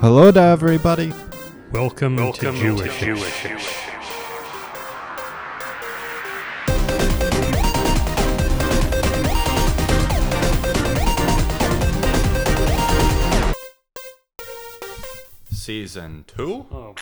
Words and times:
Hello 0.00 0.32
to 0.32 0.40
everybody. 0.40 1.12
Welcome, 1.72 2.16
Welcome 2.16 2.54
to 2.54 2.60
to 2.60 2.88
Jewish. 2.98 3.00
Jewish. 3.00 3.46
Season 15.50 16.24
2? 16.28 16.66
Oh 16.70 16.94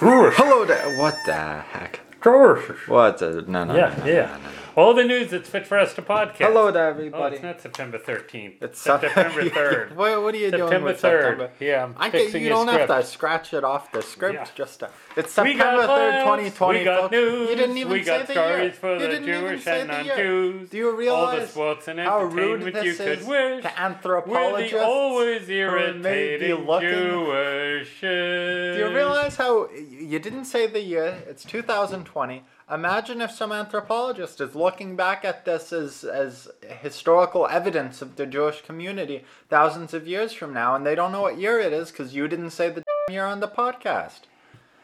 boy. 0.00 0.30
Hello 0.36 0.64
there. 0.64 0.96
What 0.96 1.16
the 1.26 1.34
heck? 1.34 1.98
Jewish. 2.22 2.88
What 2.88 3.18
the. 3.18 3.42
No, 3.48 3.64
no. 3.64 3.74
Yeah, 3.74 3.94
no, 3.98 4.04
no, 4.04 4.10
yeah. 4.12 4.26
no, 4.26 4.36
no, 4.36 4.38
no. 4.38 4.63
All 4.76 4.92
the 4.92 5.04
news 5.04 5.30
that's 5.30 5.48
fit 5.48 5.68
for 5.68 5.78
us 5.78 5.94
to 5.94 6.02
podcast. 6.02 6.38
Hello 6.38 6.72
there, 6.72 6.88
Oh, 6.88 6.90
everybody. 6.90 7.36
it's 7.36 7.44
not 7.44 7.60
September 7.60 7.96
13th. 7.96 8.60
It's 8.60 8.80
September 8.80 9.42
3rd. 9.48 9.94
what, 9.94 10.20
what 10.20 10.34
are 10.34 10.38
you 10.38 10.50
doing 10.50 10.62
September 10.62 10.86
with 10.88 10.96
3rd. 10.96 11.00
September? 11.22 11.50
Yeah, 11.60 11.84
I'm 11.84 11.94
I 11.96 12.10
fixing 12.10 12.42
you 12.42 12.48
don't 12.48 12.66
have 12.66 12.88
to 12.88 13.04
scratch 13.04 13.54
it 13.54 13.62
off 13.62 13.92
the 13.92 14.02
script. 14.02 14.34
Yeah. 14.34 14.46
Just 14.56 14.82
uh, 14.82 14.88
it's 15.16 15.32
September 15.32 15.86
third, 15.86 16.24
twenty 16.24 16.50
twenty. 16.50 16.80
We 16.80 16.84
got 16.86 17.12
news. 17.12 17.50
You 17.50 17.54
didn't 17.56 17.78
even 17.78 17.92
we 17.92 18.02
say 18.02 18.18
got 18.18 18.26
the 18.26 18.32
stories 18.32 18.58
year. 18.62 18.72
for 18.72 18.92
you 18.94 18.98
the 18.98 19.06
didn't 19.06 19.28
even 19.28 19.40
Jewish 19.42 19.62
say 19.64 19.80
and 19.82 19.90
the 19.90 20.02
year. 20.02 20.16
non-Jews. 20.16 20.70
Do 20.70 20.76
you 20.76 20.88
all 20.90 20.96
realize 20.96 21.40
the 21.42 21.46
sports 21.46 21.86
and 21.88 22.00
how 22.00 22.24
rude 22.24 22.74
this 22.74 22.84
you 22.84 22.94
could 22.94 23.18
is 23.20 23.24
wish. 23.26 23.62
to 23.62 23.68
We're 23.68 23.72
anthropologists? 23.84 24.72
the 24.72 24.82
always 24.84 25.48
irritating 25.48 26.48
Jewish. 26.66 28.00
Do 28.00 28.74
you 28.76 28.88
realize 28.92 29.36
how 29.36 29.68
you 29.70 30.18
didn't 30.18 30.46
say 30.46 30.66
the 30.66 30.80
year? 30.80 31.22
It's 31.28 31.44
2020. 31.44 32.42
Imagine 32.70 33.20
if 33.20 33.30
some 33.30 33.52
anthropologist 33.52 34.40
is 34.40 34.54
looking 34.54 34.96
back 34.96 35.22
at 35.22 35.44
this 35.44 35.70
as 35.70 36.02
as 36.02 36.48
historical 36.80 37.46
evidence 37.46 38.00
of 38.00 38.16
the 38.16 38.24
Jewish 38.24 38.62
community 38.62 39.24
thousands 39.50 39.92
of 39.92 40.08
years 40.08 40.32
from 40.32 40.54
now, 40.54 40.74
and 40.74 40.86
they 40.86 40.94
don't 40.94 41.12
know 41.12 41.20
what 41.20 41.36
year 41.36 41.60
it 41.60 41.74
is 41.74 41.90
because 41.90 42.14
you 42.14 42.26
didn't 42.26 42.50
say 42.50 42.70
the 42.70 42.82
year 43.10 43.26
on 43.26 43.40
the 43.40 43.48
podcast. 43.48 44.20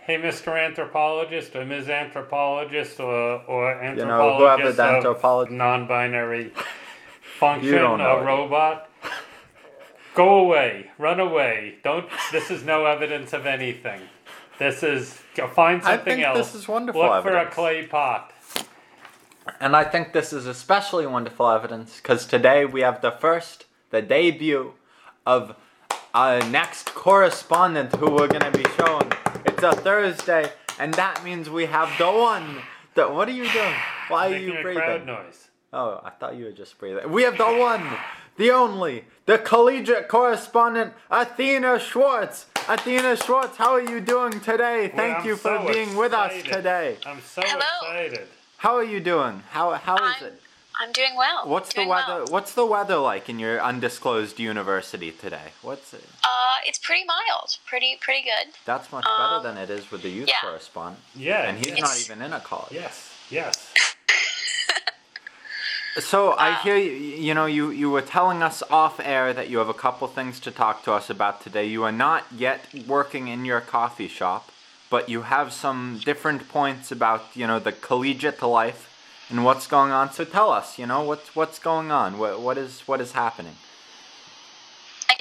Hey, 0.02 0.18
Mr. 0.18 0.62
Anthropologist, 0.62 1.54
or 1.54 1.64
Ms. 1.64 1.88
Anthropologist, 1.88 2.98
or, 2.98 3.42
or 3.44 3.72
You 3.82 4.04
know, 4.04 4.38
anthropologist 4.40 5.50
non-binary 5.52 6.52
function, 7.38 7.74
it. 7.74 8.24
robot. 8.24 8.90
Go 10.14 10.40
away, 10.40 10.90
run 10.98 11.20
away. 11.20 11.76
Don't. 11.82 12.06
This 12.32 12.50
is 12.50 12.62
no 12.64 12.84
evidence 12.86 13.32
of 13.32 13.46
anything. 13.46 14.00
This 14.60 14.82
is 14.82 15.18
go 15.34 15.46
find 15.48 15.80
I 15.80 15.96
something 15.96 16.16
think 16.16 16.26
else. 16.26 16.36
this 16.36 16.54
is 16.54 16.68
wonderful 16.68 17.00
Look 17.00 17.22
for 17.22 17.34
a 17.34 17.46
clay 17.50 17.86
pot. 17.86 18.30
And 19.58 19.74
I 19.74 19.84
think 19.84 20.12
this 20.12 20.34
is 20.34 20.44
especially 20.44 21.06
wonderful 21.06 21.48
evidence 21.50 21.96
because 21.96 22.26
today 22.26 22.66
we 22.66 22.82
have 22.82 23.00
the 23.00 23.10
first, 23.10 23.64
the 23.88 24.02
debut 24.02 24.74
of 25.26 25.56
a 26.14 26.46
next 26.50 26.94
correspondent 26.94 27.96
who 27.96 28.10
we're 28.10 28.28
going 28.28 28.52
to 28.52 28.58
be 28.58 28.66
showing. 28.76 29.10
It's 29.46 29.62
a 29.62 29.72
Thursday, 29.72 30.52
and 30.78 30.92
that 30.92 31.24
means 31.24 31.48
we 31.48 31.64
have 31.64 31.88
the 31.96 32.10
one. 32.12 32.58
The, 32.96 33.08
what 33.08 33.28
are 33.28 33.32
you 33.32 33.50
doing? 33.50 33.74
Why 34.08 34.26
are 34.26 34.30
Making 34.30 34.46
you 34.48 34.58
a 34.58 34.62
breathing? 34.62 34.82
crowd 34.82 35.06
noise. 35.06 35.48
Oh, 35.72 36.02
I 36.04 36.10
thought 36.10 36.36
you 36.36 36.44
were 36.44 36.52
just 36.52 36.76
breathing. 36.78 37.10
We 37.10 37.22
have 37.22 37.38
the 37.38 37.44
one, 37.46 37.88
the 38.36 38.50
only, 38.50 39.06
the 39.24 39.38
collegiate 39.38 40.08
correspondent, 40.08 40.92
Athena 41.10 41.78
Schwartz. 41.78 42.44
Athena 42.68 43.16
Schwartz, 43.16 43.56
how 43.56 43.72
are 43.72 43.80
you 43.80 44.00
doing 44.00 44.38
today? 44.40 44.92
Thank 44.94 45.18
I'm 45.20 45.26
you 45.26 45.36
for 45.36 45.58
so 45.58 45.72
being 45.72 45.96
with 45.96 46.12
us 46.12 46.42
today. 46.44 46.96
I'm 47.04 47.20
so 47.20 47.42
Hello. 47.44 47.60
excited. 47.82 48.28
How 48.58 48.76
are 48.76 48.84
you 48.84 49.00
doing? 49.00 49.42
How 49.50 49.72
how 49.74 49.96
is 49.96 50.00
I'm, 50.20 50.26
it? 50.28 50.40
I'm 50.80 50.92
doing 50.92 51.16
well. 51.16 51.48
What's 51.48 51.72
the 51.74 51.86
weather? 51.86 52.18
well. 52.24 52.26
What's 52.28 52.54
the 52.54 52.64
weather 52.64 52.96
like 52.96 53.28
in 53.28 53.38
your 53.38 53.60
undisclosed 53.60 54.38
university 54.38 55.10
today? 55.10 55.48
What's 55.62 55.92
it? 55.94 56.04
Uh, 56.22 56.28
it's 56.66 56.78
pretty 56.78 57.04
mild. 57.04 57.56
Pretty 57.66 57.98
pretty 58.00 58.22
good. 58.22 58.52
That's 58.66 58.90
much 58.92 59.04
Um, 59.06 59.42
better 59.42 59.54
than 59.54 59.62
it 59.62 59.70
is 59.70 59.90
with 59.90 60.02
the 60.02 60.10
youth 60.10 60.28
yeah. 60.28 60.40
correspondent, 60.42 61.02
Yeah. 61.16 61.48
and 61.48 61.58
he's 61.58 61.78
not 61.78 61.98
even 62.00 62.22
in 62.22 62.32
a 62.32 62.40
college. 62.40 62.72
Yes. 62.72 63.10
Yes. 63.30 63.72
So 65.98 66.32
I 66.38 66.54
hear 66.62 66.76
you. 66.76 66.92
You 66.92 67.34
know, 67.34 67.46
you 67.46 67.70
you 67.70 67.90
were 67.90 68.02
telling 68.02 68.42
us 68.42 68.62
off 68.70 69.00
air 69.00 69.32
that 69.32 69.50
you 69.50 69.58
have 69.58 69.68
a 69.68 69.74
couple 69.74 70.06
things 70.06 70.38
to 70.40 70.50
talk 70.50 70.84
to 70.84 70.92
us 70.92 71.10
about 71.10 71.40
today. 71.42 71.66
You 71.66 71.82
are 71.84 71.92
not 71.92 72.24
yet 72.34 72.60
working 72.86 73.26
in 73.28 73.44
your 73.44 73.60
coffee 73.60 74.06
shop, 74.08 74.50
but 74.88 75.08
you 75.08 75.22
have 75.22 75.52
some 75.52 76.00
different 76.04 76.48
points 76.48 76.92
about 76.92 77.22
you 77.34 77.46
know 77.46 77.58
the 77.58 77.72
collegiate 77.72 78.40
life 78.40 78.86
and 79.28 79.44
what's 79.44 79.66
going 79.66 79.90
on. 79.90 80.12
So 80.12 80.24
tell 80.24 80.50
us, 80.50 80.78
you 80.78 80.86
know, 80.86 81.02
what's 81.02 81.34
what's 81.34 81.58
going 81.58 81.90
on? 81.90 82.18
What 82.18 82.40
what 82.40 82.56
is 82.56 82.82
what 82.86 83.00
is 83.00 83.12
happening? 83.12 83.56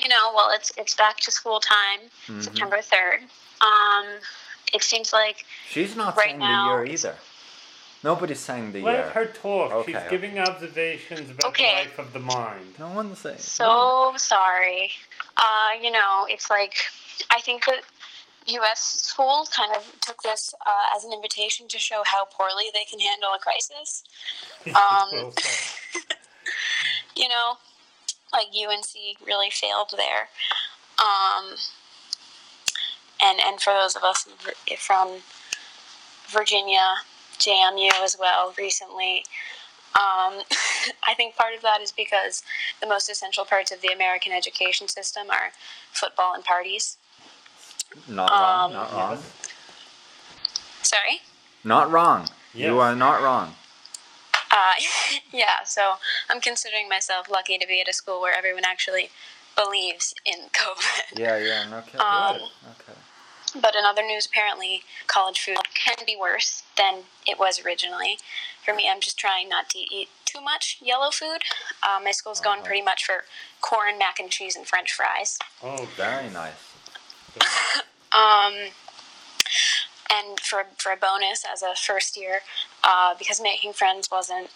You 0.02 0.08
know, 0.08 0.31
well, 0.35 0.52
it's 0.53 0.72
it's 0.78 0.96
back 0.96 1.18
to 1.22 1.31
school 1.31 1.59
time, 1.59 2.00
Mm-hmm. 2.28 2.41
September 2.41 2.78
third. 2.81 3.22
Um, 3.62 4.06
it 4.74 4.84
seems 4.84 5.12
like 5.12 5.46
She's 5.68 5.96
not 5.96 6.16
Right 6.16 6.28
saying 6.28 6.40
now, 6.40 6.78
the 6.78 6.84
year 6.85 6.94
either. 6.94 7.16
Nobody's 8.03 8.39
saying 8.39 8.71
the 8.71 8.81
Let 8.81 8.93
year. 8.95 9.09
her 9.09 9.25
talk. 9.25 9.71
Okay, 9.73 9.91
She's 9.93 10.01
giving 10.09 10.39
observations 10.39 11.29
about 11.31 11.45
Okay. 11.47 11.65
the 11.65 11.89
life 11.89 11.99
of 11.99 12.13
the 12.13 12.19
mind. 12.19 12.75
No 12.79 12.89
one's 12.89 13.19
saying. 13.19 13.37
so 13.39 14.13
sorry. 14.17 14.91
Uh, 15.35 15.71
you 15.81 15.91
know, 15.91 16.25
it's 16.29 16.49
like 16.49 16.75
I 17.29 17.41
think 17.41 17.65
that 17.65 17.81
U.S. 18.47 18.79
schools 18.79 19.49
kind 19.49 19.75
of 19.75 19.85
took 19.99 20.21
this 20.23 20.53
uh, 20.65 20.95
as 20.95 21.03
an 21.03 21.11
invitation 21.11 21.67
to 21.67 21.77
show 21.77 22.01
how 22.05 22.25
poorly 22.25 22.65
they 22.73 22.85
can 22.89 22.99
handle 22.99 23.29
a 23.35 23.39
crisis. 23.39 24.03
Um, 24.75 25.31
you 27.16 27.27
know, 27.27 27.57
like 28.31 28.47
UNC 28.47 28.85
really 29.25 29.49
failed 29.49 29.93
there. 29.97 30.29
Um, 30.99 31.55
and 33.21 33.39
and 33.45 33.59
for 33.61 33.73
those 33.73 33.95
of 33.95 34.03
us 34.03 34.27
from 34.77 35.17
Virginia, 36.29 36.95
JMU 37.39 37.91
as 38.03 38.16
well 38.19 38.53
recently. 38.57 39.23
Um, 39.95 40.44
I 41.07 41.13
think 41.16 41.35
part 41.35 41.55
of 41.55 41.61
that 41.61 41.81
is 41.81 41.91
because 41.91 42.44
the 42.81 42.88
most 42.88 43.09
essential 43.09 43.45
parts 43.45 43.72
of 43.72 43.81
the 43.81 43.89
American 43.89 44.31
education 44.31 44.88
system 44.88 45.29
are 45.29 45.51
football 45.91 46.33
and 46.35 46.44
parties. 46.44 46.97
Not 48.07 48.29
wrong. 48.29 48.72
Um, 48.72 48.73
not 48.73 48.94
wrong. 48.94 49.17
Sorry. 50.83 51.22
Not 51.63 51.91
wrong. 51.91 52.28
Yes. 52.53 52.67
You 52.67 52.79
are 52.79 52.95
not 52.95 53.22
wrong. 53.22 53.55
Uh, 54.51 54.73
yeah, 55.31 55.63
so 55.66 55.94
I'm 56.29 56.41
considering 56.41 56.89
myself 56.89 57.29
lucky 57.29 57.57
to 57.57 57.67
be 57.67 57.81
at 57.81 57.88
a 57.88 57.94
school 57.94 58.22
where 58.22 58.35
everyone 58.35 58.63
actually 58.66 59.09
believes 59.55 60.13
in 60.25 60.49
COVID. 60.53 61.19
Yeah, 61.19 61.38
yeah. 61.38 61.79
Okay. 61.79 61.97
Um. 61.99 62.35
Okay. 62.35 62.99
But 63.59 63.75
in 63.75 63.83
other 63.83 64.03
news, 64.03 64.28
apparently, 64.28 64.83
college 65.07 65.39
food 65.39 65.57
can 65.84 65.95
be 66.06 66.16
worse 66.16 66.63
than 66.78 67.03
it 67.28 67.40
was 67.40 67.63
originally. 67.66 68.17
For 68.66 68.73
me, 68.73 68.90
I'm 68.90 69.00
just 69.00 69.17
trying 69.17 69.47
not 69.50 69.69
to 69.69 69.79
eat 69.79 70.09
too 70.25 70.41
much 70.41 70.78
yellow 70.81 71.09
food. 71.12 71.41
Uh, 71.81 72.00
my 72.03 72.12
school's 72.12 72.40
going 72.41 72.59
Uh-huh. 72.59 72.67
pretty 72.67 72.81
much 72.81 73.06
for 73.06 73.23
corn, 73.62 73.97
mac 73.97 74.19
and 74.19 74.29
cheese, 74.29 74.56
and 74.56 74.67
French 74.67 74.91
fries. 74.94 75.40
Oh, 75.63 75.85
Very 75.95 76.29
nice. 76.29 76.53
Um, 78.12 78.56
and 80.12 80.40
for 80.40 80.66
for 80.79 80.91
a 80.91 80.97
bonus 80.97 81.45
as 81.45 81.62
a 81.62 81.75
first 81.75 82.17
year, 82.17 82.41
uh, 82.84 83.13
because 83.19 83.40
making 83.40 83.73
friends 83.73 84.09
wasn't 84.11 84.50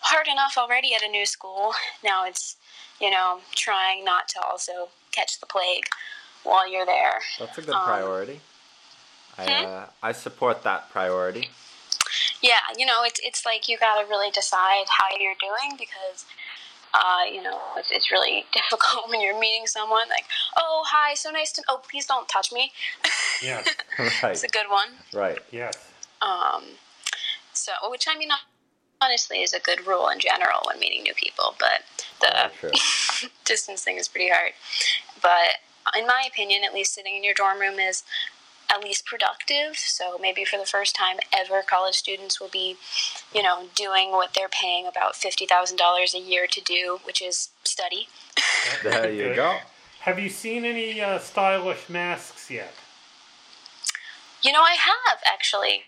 hard 0.00 0.26
enough 0.28 0.58
already 0.58 0.94
at 0.94 1.02
a 1.02 1.08
new 1.08 1.24
school. 1.24 1.72
Now 2.04 2.26
it's 2.26 2.56
you 3.00 3.08
know 3.10 3.40
trying 3.54 4.04
not 4.04 4.28
to 4.28 4.40
also 4.42 4.90
catch 5.12 5.40
the 5.40 5.46
plague 5.46 5.84
while 6.44 6.70
you're 6.70 6.84
there. 6.84 7.20
That's 7.38 7.56
a 7.56 7.62
good 7.62 7.74
Um, 7.74 7.84
priority. 7.84 8.40
I 9.38 9.44
hmm? 9.44 9.66
uh, 9.66 9.86
I 10.02 10.12
support 10.12 10.62
that 10.62 10.90
priority. 10.90 11.48
Yeah, 12.42 12.60
you 12.76 12.86
know, 12.86 13.02
it's 13.04 13.20
it's 13.22 13.44
like 13.44 13.68
you 13.68 13.78
got 13.78 14.00
to 14.00 14.08
really 14.08 14.30
decide 14.30 14.86
how 14.88 15.16
you're 15.18 15.34
doing 15.40 15.76
because, 15.78 16.24
uh, 16.94 17.24
you 17.30 17.42
know, 17.42 17.58
it's, 17.76 17.90
it's 17.90 18.10
really 18.10 18.44
difficult 18.52 19.08
when 19.08 19.20
you're 19.20 19.38
meeting 19.38 19.66
someone 19.66 20.08
like, 20.08 20.24
oh, 20.56 20.84
hi, 20.86 21.14
so 21.14 21.30
nice 21.30 21.52
to, 21.52 21.62
oh, 21.68 21.80
please 21.88 22.06
don't 22.06 22.28
touch 22.28 22.52
me. 22.52 22.72
yes. 23.42 23.68
right. 23.98 24.12
It's 24.32 24.44
a 24.44 24.48
good 24.48 24.66
one. 24.68 24.88
Right. 25.12 25.38
Yes. 25.50 25.76
Um, 26.22 26.64
so, 27.52 27.72
which 27.88 28.06
I 28.08 28.16
mean, 28.18 28.30
honestly, 29.00 29.42
is 29.42 29.52
a 29.52 29.60
good 29.60 29.86
rule 29.86 30.08
in 30.08 30.18
general 30.18 30.60
when 30.66 30.78
meeting 30.78 31.02
new 31.02 31.14
people, 31.14 31.54
but 31.58 31.82
the 32.20 32.50
Very 32.60 32.74
distance 33.44 33.82
thing 33.82 33.96
is 33.96 34.08
pretty 34.08 34.30
hard. 34.30 34.52
But 35.22 35.60
in 35.98 36.06
my 36.06 36.24
opinion, 36.28 36.62
at 36.64 36.74
least 36.74 36.94
sitting 36.94 37.16
in 37.16 37.24
your 37.24 37.34
dorm 37.34 37.60
room 37.60 37.78
is 37.78 38.02
at 38.70 38.82
least 38.82 39.04
productive. 39.04 39.76
So 39.76 40.16
maybe 40.20 40.44
for 40.44 40.58
the 40.58 40.64
first 40.64 40.94
time 40.94 41.16
ever, 41.36 41.62
college 41.62 41.96
students 41.96 42.40
will 42.40 42.48
be, 42.48 42.76
you 43.34 43.42
know, 43.42 43.66
doing 43.74 44.10
what 44.10 44.34
they're 44.34 44.48
paying 44.48 44.86
about 44.86 45.16
fifty 45.16 45.46
thousand 45.46 45.76
dollars 45.76 46.14
a 46.14 46.20
year 46.20 46.46
to 46.46 46.60
do, 46.60 47.00
which 47.04 47.20
is 47.20 47.50
study. 47.64 48.08
There 48.82 49.10
you 49.10 49.34
go. 49.34 49.58
Have 50.00 50.18
you 50.18 50.28
seen 50.28 50.64
any 50.64 51.00
uh, 51.00 51.18
stylish 51.18 51.88
masks 51.88 52.50
yet? 52.50 52.74
You 54.42 54.52
know, 54.52 54.62
I 54.62 54.74
have 54.74 55.18
actually. 55.26 55.84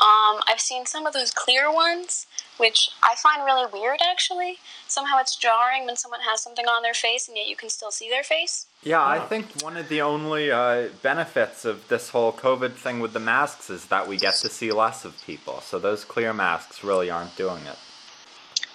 Um, 0.00 0.40
I've 0.48 0.60
seen 0.60 0.86
some 0.86 1.06
of 1.06 1.12
those 1.12 1.30
clear 1.30 1.72
ones 1.72 2.26
which 2.58 2.90
I 3.02 3.14
find 3.16 3.44
really 3.44 3.66
weird 3.72 4.00
actually. 4.02 4.58
Somehow 4.86 5.18
it's 5.18 5.36
jarring 5.36 5.86
when 5.86 5.96
someone 5.96 6.20
has 6.20 6.42
something 6.42 6.66
on 6.66 6.82
their 6.82 6.94
face 6.94 7.28
and 7.28 7.36
yet 7.36 7.46
you 7.46 7.56
can 7.56 7.68
still 7.68 7.90
see 7.90 8.08
their 8.08 8.22
face. 8.22 8.66
Yeah, 8.82 9.04
I 9.04 9.20
think 9.20 9.62
one 9.62 9.76
of 9.76 9.88
the 9.88 10.02
only 10.02 10.50
uh, 10.50 10.88
benefits 11.02 11.64
of 11.64 11.88
this 11.88 12.10
whole 12.10 12.32
COVID 12.32 12.72
thing 12.74 13.00
with 13.00 13.12
the 13.12 13.20
masks 13.20 13.70
is 13.70 13.86
that 13.86 14.06
we 14.08 14.16
get 14.16 14.34
to 14.36 14.48
see 14.48 14.72
less 14.72 15.04
of 15.04 15.20
people. 15.24 15.60
So 15.60 15.78
those 15.78 16.04
clear 16.04 16.32
masks 16.32 16.82
really 16.82 17.10
aren't 17.10 17.36
doing 17.36 17.62
it. 17.64 17.78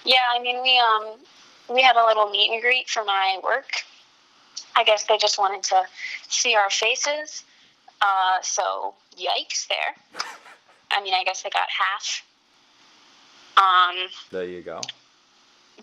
Yeah, 0.04 0.16
I 0.34 0.40
mean 0.40 0.62
we 0.62 0.78
um 0.78 1.18
we 1.74 1.82
had 1.82 1.96
a 1.96 2.04
little 2.06 2.30
meet 2.30 2.50
and 2.50 2.62
greet 2.62 2.88
for 2.88 3.04
my 3.04 3.38
work. 3.44 3.70
I 4.74 4.84
guess 4.84 5.04
they 5.04 5.18
just 5.18 5.38
wanted 5.38 5.62
to 5.64 5.82
see 6.28 6.54
our 6.54 6.70
faces. 6.70 7.44
Uh, 8.00 8.40
so 8.42 8.94
yikes 9.16 9.66
there. 9.68 9.96
I 10.90 11.02
mean, 11.02 11.14
I 11.14 11.24
guess 11.24 11.42
they 11.42 11.50
got 11.50 11.66
half. 11.68 12.22
Um, 13.58 14.08
There 14.30 14.44
you 14.44 14.62
go. 14.62 14.80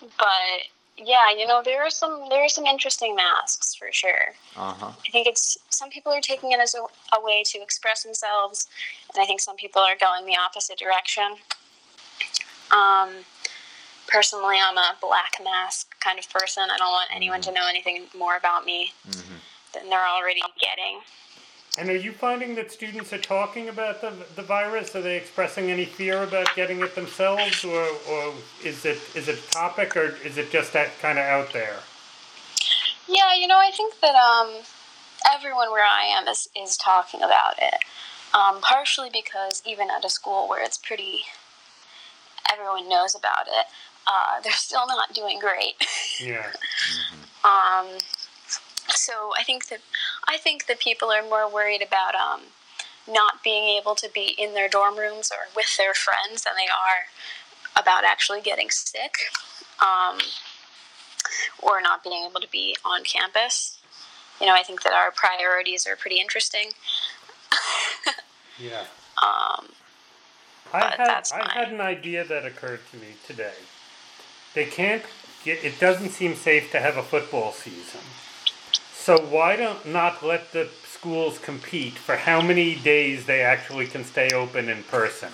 but 0.00 0.68
yeah, 0.98 1.30
you 1.36 1.46
know, 1.46 1.62
there 1.64 1.82
are 1.82 1.90
some 1.90 2.28
there 2.28 2.44
are 2.44 2.48
some 2.48 2.66
interesting 2.66 3.14
masks 3.14 3.74
for 3.74 3.88
sure. 3.92 4.34
Uh 4.56 4.74
huh. 4.74 4.92
I 5.06 5.10
think 5.10 5.26
it's 5.26 5.58
some 5.70 5.90
people 5.90 6.12
are 6.12 6.20
taking 6.20 6.52
it 6.52 6.60
as 6.60 6.74
a, 6.74 6.82
a 7.16 7.22
way 7.22 7.42
to 7.46 7.62
express 7.62 8.02
themselves, 8.02 8.68
and 9.14 9.22
I 9.22 9.26
think 9.26 9.40
some 9.40 9.56
people 9.56 9.80
are 9.82 9.96
going 9.96 10.26
the 10.26 10.36
opposite 10.36 10.78
direction. 10.78 11.36
Um, 12.70 13.10
personally, 14.06 14.56
I'm 14.62 14.76
a 14.78 14.96
black 15.00 15.32
mask 15.42 15.98
kind 16.00 16.18
of 16.18 16.28
person. 16.30 16.64
I 16.72 16.76
don't 16.78 16.90
want 16.90 17.10
anyone 17.14 17.40
to 17.42 17.52
know 17.52 17.66
anything 17.68 18.06
more 18.16 18.36
about 18.36 18.64
me 18.64 18.92
than 19.74 19.88
they're 19.88 20.06
already 20.06 20.42
getting. 20.60 21.00
And 21.78 21.88
are 21.88 21.96
you 21.96 22.12
finding 22.12 22.54
that 22.56 22.70
students 22.70 23.14
are 23.14 23.18
talking 23.18 23.70
about 23.70 24.02
the, 24.02 24.12
the 24.36 24.42
virus? 24.42 24.94
Are 24.94 25.00
they 25.00 25.16
expressing 25.16 25.70
any 25.70 25.86
fear 25.86 26.22
about 26.22 26.54
getting 26.54 26.80
it 26.80 26.94
themselves, 26.94 27.64
or, 27.64 27.86
or 28.10 28.34
is 28.62 28.84
it 28.84 29.00
is 29.14 29.28
it 29.28 29.38
a 29.38 29.50
topic, 29.50 29.96
or 29.96 30.16
is 30.22 30.36
it 30.36 30.50
just 30.50 30.74
that 30.74 30.90
kind 31.00 31.18
of 31.18 31.24
out 31.24 31.52
there? 31.54 31.78
Yeah, 33.08 33.34
you 33.34 33.46
know, 33.46 33.58
I 33.58 33.70
think 33.70 34.00
that 34.00 34.14
um, 34.14 34.62
everyone 35.34 35.70
where 35.70 35.84
I 35.84 36.04
am 36.04 36.28
is, 36.28 36.48
is 36.56 36.76
talking 36.76 37.22
about 37.22 37.54
it. 37.58 37.80
Um, 38.34 38.60
partially 38.62 39.10
because 39.12 39.62
even 39.66 39.88
at 39.90 40.04
a 40.04 40.08
school 40.08 40.48
where 40.48 40.62
it's 40.62 40.78
pretty, 40.78 41.20
everyone 42.50 42.88
knows 42.88 43.14
about 43.14 43.46
it, 43.46 43.66
uh, 44.06 44.40
they're 44.44 44.52
still 44.52 44.86
not 44.86 45.14
doing 45.14 45.38
great. 45.38 45.74
Yeah. 46.20 46.50
um, 47.44 47.98
so 48.88 49.32
I 49.38 49.42
think 49.42 49.68
that 49.68 49.80
I 50.28 50.36
think 50.36 50.66
that 50.66 50.80
people 50.80 51.10
are 51.10 51.22
more 51.22 51.50
worried 51.52 51.82
about 51.82 52.14
um, 52.14 52.42
not 53.08 53.42
being 53.42 53.64
able 53.78 53.94
to 53.96 54.08
be 54.12 54.34
in 54.38 54.54
their 54.54 54.68
dorm 54.68 54.98
rooms 54.98 55.30
or 55.30 55.48
with 55.54 55.76
their 55.76 55.94
friends 55.94 56.44
than 56.44 56.54
they 56.56 56.70
are 56.70 57.80
about 57.80 58.04
actually 58.04 58.40
getting 58.40 58.70
sick. 58.70 59.14
Um, 59.80 60.18
or 61.62 61.80
not 61.80 62.02
being 62.02 62.24
able 62.28 62.40
to 62.40 62.48
be 62.50 62.76
on 62.84 63.04
campus. 63.04 63.78
You 64.40 64.46
know, 64.46 64.54
I 64.54 64.62
think 64.62 64.82
that 64.82 64.92
our 64.92 65.10
priorities 65.10 65.86
are 65.86 65.96
pretty 65.96 66.20
interesting. 66.20 66.70
Yeah. 68.58 68.84
Um, 69.22 69.68
I 70.72 70.94
had 70.96 71.28
I 71.32 71.52
had 71.52 71.72
an 71.72 71.80
idea 71.80 72.24
that 72.24 72.44
occurred 72.44 72.80
to 72.90 72.96
me 72.96 73.08
today. 73.24 73.52
They 74.54 74.64
can't 74.64 75.04
get. 75.44 75.62
It 75.62 75.78
doesn't 75.78 76.10
seem 76.10 76.34
safe 76.34 76.72
to 76.72 76.80
have 76.80 76.96
a 76.96 77.04
football 77.04 77.52
season. 77.52 78.00
So 79.02 79.18
why 79.18 79.56
don't 79.56 79.84
not 79.84 80.24
let 80.24 80.52
the 80.52 80.68
schools 80.84 81.40
compete 81.40 81.94
for 81.94 82.14
how 82.14 82.40
many 82.40 82.76
days 82.76 83.26
they 83.26 83.40
actually 83.40 83.88
can 83.88 84.04
stay 84.04 84.30
open 84.32 84.68
in 84.68 84.84
person? 84.84 85.32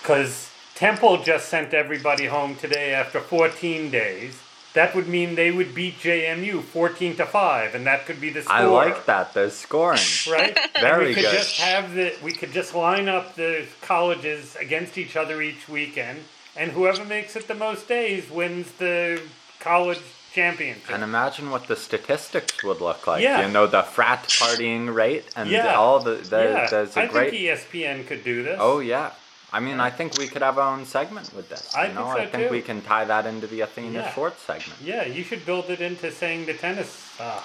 Because 0.00 0.50
Temple 0.74 1.22
just 1.22 1.50
sent 1.50 1.74
everybody 1.74 2.24
home 2.24 2.56
today 2.56 2.94
after 2.94 3.20
14 3.20 3.90
days. 3.90 4.40
That 4.72 4.94
would 4.94 5.06
mean 5.06 5.34
they 5.34 5.50
would 5.50 5.74
beat 5.74 5.98
JMU 5.98 6.62
14 6.62 7.16
to 7.16 7.26
5, 7.26 7.74
and 7.74 7.86
that 7.86 8.06
could 8.06 8.22
be 8.22 8.30
the 8.30 8.40
score. 8.40 8.56
I 8.56 8.64
like 8.64 9.04
that. 9.04 9.34
There's 9.34 9.52
scoring. 9.52 10.00
Right? 10.30 10.58
Very 10.80 11.08
we 11.08 11.14
could 11.14 11.24
good. 11.24 11.34
just 11.34 11.60
have 11.60 11.92
the 11.92 12.14
we 12.24 12.32
could 12.32 12.52
just 12.52 12.74
line 12.74 13.06
up 13.06 13.34
the 13.34 13.66
colleges 13.82 14.56
against 14.58 14.96
each 14.96 15.14
other 15.14 15.42
each 15.42 15.68
weekend, 15.68 16.20
and 16.56 16.72
whoever 16.72 17.04
makes 17.04 17.36
it 17.36 17.48
the 17.48 17.54
most 17.54 17.86
days 17.86 18.30
wins 18.30 18.72
the 18.78 19.20
college 19.58 20.00
championship. 20.32 20.90
And 20.92 21.02
imagine 21.02 21.50
what 21.50 21.66
the 21.68 21.76
statistics 21.76 22.62
would 22.64 22.80
look 22.80 23.06
like. 23.06 23.22
Yeah. 23.22 23.46
You 23.46 23.52
know, 23.52 23.66
the 23.66 23.82
frat 23.82 24.22
partying 24.28 24.94
rate 24.94 25.26
and 25.36 25.48
Yeah. 25.50 25.74
all 25.74 26.00
the, 26.00 26.14
the 26.16 26.36
yeah, 26.44 26.66
there's 26.70 26.96
a 26.96 27.00
I 27.02 27.06
great. 27.06 27.30
think 27.30 27.42
ESPN 27.42 28.06
could 28.06 28.22
do 28.24 28.42
this. 28.42 28.56
Oh 28.60 28.78
yeah. 28.80 29.10
I 29.52 29.58
mean, 29.58 29.80
I 29.80 29.90
think 29.90 30.16
we 30.16 30.28
could 30.28 30.42
have 30.42 30.58
our 30.58 30.72
own 30.76 30.84
segment 30.86 31.34
with 31.34 31.48
this. 31.48 31.74
I 31.74 31.88
you 31.88 31.94
know, 31.94 32.04
think 32.04 32.16
so, 32.16 32.22
I 32.22 32.26
think 32.26 32.44
too. 32.48 32.52
we 32.52 32.62
can 32.62 32.82
tie 32.82 33.04
that 33.06 33.26
into 33.26 33.46
the 33.48 33.62
Athena 33.62 33.98
Yeah. 33.98 34.12
Schwartz 34.12 34.40
segment. 34.42 34.78
yeah, 34.80 35.04
you 35.06 35.24
should 35.24 35.44
build 35.44 35.68
it 35.70 35.80
into 35.80 36.12
saying 36.12 36.46
the 36.46 36.54
tennis, 36.54 37.18
uh, 37.18 37.40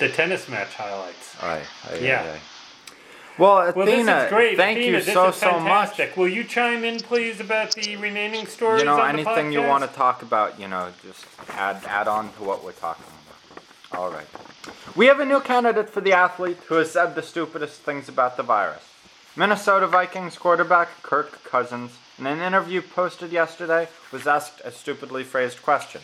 the 0.00 0.08
tennis 0.08 0.48
match 0.48 0.74
highlights. 0.74 1.36
Aye, 1.40 1.62
Yeah. 2.00 2.22
aye, 2.22 2.28
aye. 2.36 2.40
Well, 3.40 3.68
Athena, 3.68 3.74
Well, 3.76 3.86
this 3.86 4.24
is 4.24 4.28
great. 4.30 4.56
thank 4.58 4.78
Athena, 4.78 4.98
you 4.98 5.02
so 5.02 5.30
so 5.30 5.58
much. 5.58 5.98
Will 6.14 6.28
you 6.28 6.44
chime 6.44 6.84
in, 6.84 7.00
please, 7.00 7.40
about 7.40 7.72
the 7.72 7.96
remaining 7.96 8.46
stories? 8.46 8.82
You 8.82 8.86
know, 8.86 9.00
anything 9.00 9.50
you 9.50 9.62
want 9.62 9.82
to 9.82 9.88
talk 9.88 10.20
about, 10.22 10.60
you 10.60 10.68
know, 10.68 10.90
just 11.02 11.24
add 11.48 11.82
add 11.86 12.06
on 12.06 12.32
to 12.34 12.42
what 12.44 12.62
we're 12.62 12.72
talking 12.72 13.06
about. 13.06 13.98
All 13.98 14.10
right. 14.10 14.26
We 14.94 15.06
have 15.06 15.20
a 15.20 15.24
new 15.24 15.40
candidate 15.40 15.88
for 15.88 16.02
the 16.02 16.12
athlete 16.12 16.58
who 16.66 16.74
has 16.74 16.90
said 16.90 17.14
the 17.14 17.22
stupidest 17.22 17.80
things 17.80 18.08
about 18.10 18.36
the 18.36 18.42
virus. 18.42 18.84
Minnesota 19.36 19.86
Vikings 19.86 20.36
quarterback 20.36 21.02
Kirk 21.02 21.42
Cousins, 21.44 21.92
in 22.18 22.26
an 22.26 22.40
interview 22.40 22.82
posted 22.82 23.32
yesterday, 23.32 23.88
was 24.12 24.26
asked 24.26 24.60
a 24.64 24.70
stupidly 24.70 25.24
phrased 25.24 25.62
question. 25.62 26.02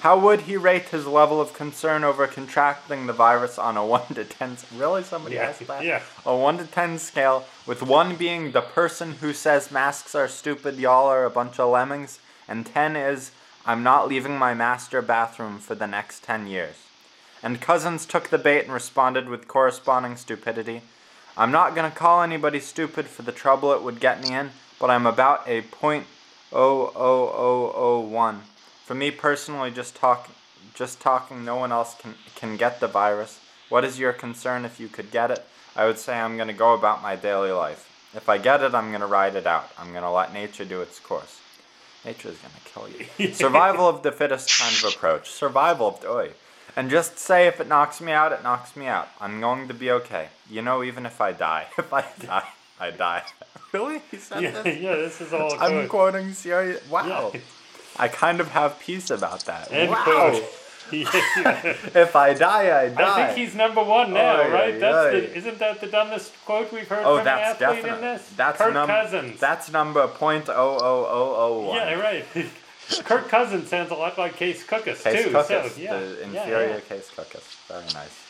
How 0.00 0.18
would 0.18 0.40
he 0.42 0.56
rate 0.56 0.88
his 0.88 1.06
level 1.06 1.40
of 1.40 1.54
concern 1.54 2.02
over 2.04 2.26
contracting 2.26 3.06
the 3.06 3.12
virus 3.12 3.58
on 3.58 3.76
a 3.76 3.86
1 4.08 4.14
to 4.14 4.24
10 4.24 4.56
Really? 4.76 5.04
Somebody 5.04 5.36
yeah. 5.36 5.44
asked 5.44 5.66
that? 5.66 5.84
Yeah. 5.84 6.02
A 6.26 6.36
1 6.36 6.58
to 6.58 6.66
10 6.66 6.98
scale, 6.98 7.46
with 7.66 7.82
1 7.82 8.16
being 8.16 8.52
the 8.52 8.60
person 8.60 9.12
who 9.14 9.32
says 9.32 9.70
masks 9.70 10.14
are 10.14 10.28
stupid, 10.28 10.76
y'all 10.78 11.06
are 11.06 11.24
a 11.24 11.30
bunch 11.30 11.58
of 11.60 11.70
lemmings, 11.70 12.18
and 12.48 12.66
10 12.66 12.96
is, 12.96 13.30
I'm 13.64 13.82
not 13.82 14.08
leaving 14.08 14.36
my 14.36 14.52
master 14.52 15.00
bathroom 15.00 15.58
for 15.58 15.74
the 15.74 15.86
next 15.86 16.22
10 16.24 16.46
years. 16.48 16.74
And 17.42 17.60
Cousins 17.60 18.04
took 18.04 18.28
the 18.28 18.38
bait 18.38 18.64
and 18.64 18.72
responded 18.72 19.28
with 19.28 19.48
corresponding 19.48 20.16
stupidity. 20.16 20.82
I'm 21.36 21.50
not 21.52 21.74
going 21.74 21.90
to 21.90 21.96
call 21.96 22.22
anybody 22.22 22.60
stupid 22.60 23.06
for 23.06 23.22
the 23.22 23.32
trouble 23.32 23.72
it 23.72 23.82
would 23.82 24.00
get 24.00 24.22
me 24.22 24.34
in, 24.34 24.50
but 24.78 24.90
I'm 24.90 25.06
about 25.06 25.48
a 25.48 25.62
0.00001 25.62 28.40
for 28.84 28.94
me 28.94 29.10
personally, 29.10 29.70
just 29.70 29.94
talk, 29.96 30.28
just 30.74 31.00
talking, 31.00 31.44
no 31.44 31.56
one 31.56 31.72
else 31.72 31.94
can 31.94 32.14
can 32.34 32.56
get 32.56 32.80
the 32.80 32.86
virus. 32.88 33.40
What 33.68 33.84
is 33.84 33.98
your 33.98 34.12
concern 34.12 34.64
if 34.64 34.78
you 34.78 34.88
could 34.88 35.10
get 35.10 35.30
it? 35.30 35.42
I 35.74 35.86
would 35.86 35.98
say 35.98 36.18
I'm 36.18 36.36
gonna 36.36 36.52
go 36.52 36.74
about 36.74 37.02
my 37.02 37.16
daily 37.16 37.50
life. 37.50 37.90
If 38.14 38.28
I 38.28 38.38
get 38.38 38.62
it, 38.62 38.74
I'm 38.74 38.92
gonna 38.92 39.06
ride 39.06 39.34
it 39.36 39.46
out. 39.46 39.70
I'm 39.78 39.92
gonna 39.92 40.12
let 40.12 40.32
nature 40.32 40.64
do 40.64 40.82
its 40.82 41.00
course. 41.00 41.40
Nature 42.04 42.28
is 42.28 42.38
gonna 42.38 42.64
kill 42.72 42.88
you. 42.88 43.32
Survival 43.34 43.88
of 43.88 44.02
the 44.02 44.12
fittest 44.12 44.58
kind 44.58 44.74
of 44.76 44.84
approach. 44.94 45.30
Survival 45.30 45.88
of 45.88 46.04
oi. 46.04 46.30
And 46.76 46.90
just 46.90 47.18
say 47.18 47.46
if 47.46 47.60
it 47.60 47.68
knocks 47.68 48.00
me 48.00 48.12
out, 48.12 48.32
it 48.32 48.42
knocks 48.42 48.76
me 48.76 48.86
out. 48.86 49.08
I'm 49.20 49.40
going 49.40 49.68
to 49.68 49.74
be 49.74 49.90
okay. 49.92 50.28
You 50.50 50.60
know, 50.60 50.82
even 50.82 51.06
if 51.06 51.20
I 51.20 51.32
die. 51.32 51.66
If 51.78 51.92
I 51.92 52.04
die, 52.20 52.48
I 52.80 52.90
die. 52.90 53.22
really? 53.72 54.02
He 54.10 54.16
said 54.18 54.42
Yeah, 54.42 54.50
this? 54.62 54.78
yeah, 54.80 54.96
this 54.96 55.20
is 55.20 55.32
all 55.32 55.54
I'm 55.60 55.70
good. 55.70 55.88
quoting 55.88 56.32
serious. 56.34 56.86
Wow. 56.90 57.30
Yeah. 57.32 57.40
I 57.96 58.08
kind 58.08 58.40
of 58.40 58.48
have 58.48 58.78
peace 58.80 59.10
about 59.10 59.40
that. 59.46 59.70
End 59.72 59.90
wow. 59.90 60.02
quote. 60.04 60.42
Yeah, 60.92 61.08
yeah. 61.38 61.76
If 61.94 62.14
I 62.14 62.34
die, 62.34 62.84
I 62.84 62.88
die. 62.90 63.22
I 63.22 63.26
think 63.26 63.38
he's 63.38 63.54
number 63.54 63.82
one 63.82 64.12
now, 64.12 64.42
Oy, 64.42 64.50
right? 64.52 64.74
oy, 64.74 64.78
That's 64.78 64.96
oy. 65.14 65.20
the, 65.20 65.36
isn't 65.36 65.58
that 65.58 65.80
the 65.80 65.86
dumbest 65.86 66.32
quote 66.44 66.70
we've 66.72 66.86
heard 66.86 67.04
Oh, 67.06 67.16
from 67.16 67.24
that's 67.24 67.58
an 67.60 67.66
athlete 67.66 67.82
definite. 67.84 67.94
in 67.96 68.00
this? 68.14 68.28
That's 68.36 68.58
Kirk 68.58 68.74
num- 68.74 68.86
Cousins. 68.88 69.40
That's 69.40 69.72
number 69.72 70.06
point 70.08 70.48
oh 70.50 70.52
oh 70.54 71.06
oh 71.08 71.34
oh 71.38 71.68
one. 71.68 71.76
yeah, 71.78 71.94
right. 71.94 72.24
Kirk 73.04 73.28
Cousins 73.28 73.68
sounds 73.68 73.90
a 73.92 73.94
lot 73.94 74.18
like 74.18 74.36
Case 74.36 74.66
Cookus 74.66 75.02
Case 75.02 75.24
too. 75.24 75.30
Cookus, 75.30 75.70
so 75.70 75.80
yeah, 75.80 75.98
the 75.98 76.16
yeah, 76.20 76.24
inferior 76.26 76.68
yeah. 76.74 76.80
Case 76.80 77.10
Cookus. 77.16 77.66
Very 77.68 77.84
nice. 77.94 78.20